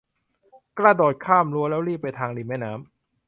[0.79, 2.81] กระโดดข้ามรั้วแล้วรีบไปทางริมแม่น้ำ